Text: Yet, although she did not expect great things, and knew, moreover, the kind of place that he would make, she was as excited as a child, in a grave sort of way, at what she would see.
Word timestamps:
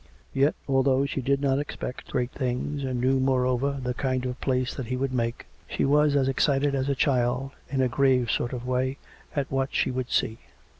Yet, 0.33 0.55
although 0.67 1.05
she 1.05 1.21
did 1.21 1.41
not 1.41 1.59
expect 1.59 2.09
great 2.09 2.31
things, 2.31 2.83
and 2.83 2.99
knew, 2.99 3.19
moreover, 3.19 3.79
the 3.83 3.93
kind 3.93 4.25
of 4.25 4.41
place 4.41 4.73
that 4.73 4.87
he 4.87 4.95
would 4.97 5.13
make, 5.13 5.45
she 5.67 5.85
was 5.85 6.15
as 6.15 6.27
excited 6.27 6.73
as 6.73 6.89
a 6.89 6.95
child, 6.95 7.51
in 7.69 7.83
a 7.83 7.87
grave 7.87 8.31
sort 8.31 8.51
of 8.51 8.65
way, 8.65 8.97
at 9.35 9.51
what 9.51 9.69
she 9.75 9.91
would 9.91 10.09
see. 10.09 10.39